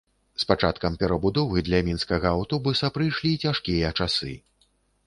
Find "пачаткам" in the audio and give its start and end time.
0.51-0.95